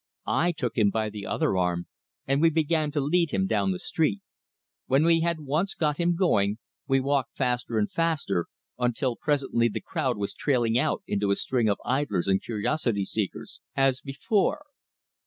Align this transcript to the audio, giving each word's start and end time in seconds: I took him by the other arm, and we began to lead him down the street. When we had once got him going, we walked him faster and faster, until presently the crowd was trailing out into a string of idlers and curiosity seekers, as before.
I 0.25 0.51
took 0.51 0.79
him 0.79 0.89
by 0.89 1.11
the 1.11 1.27
other 1.27 1.55
arm, 1.59 1.85
and 2.25 2.41
we 2.41 2.49
began 2.49 2.89
to 2.89 2.99
lead 2.99 3.29
him 3.29 3.45
down 3.45 3.69
the 3.69 3.77
street. 3.77 4.21
When 4.87 5.03
we 5.05 5.19
had 5.19 5.41
once 5.41 5.75
got 5.75 5.97
him 5.99 6.15
going, 6.15 6.57
we 6.87 6.99
walked 6.99 7.33
him 7.33 7.37
faster 7.37 7.77
and 7.77 7.91
faster, 7.91 8.47
until 8.79 9.15
presently 9.15 9.67
the 9.67 9.79
crowd 9.79 10.17
was 10.17 10.33
trailing 10.33 10.75
out 10.79 11.03
into 11.05 11.29
a 11.29 11.35
string 11.35 11.69
of 11.69 11.77
idlers 11.85 12.27
and 12.27 12.41
curiosity 12.41 13.05
seekers, 13.05 13.61
as 13.75 14.01
before. 14.01 14.63